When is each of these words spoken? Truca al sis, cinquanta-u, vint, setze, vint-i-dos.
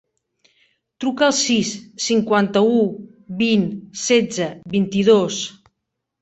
Truca 1.03 1.23
al 1.27 1.35
sis, 1.39 1.73
cinquanta-u, 2.05 2.79
vint, 3.43 3.67
setze, 4.05 4.49
vint-i-dos. 4.79 5.39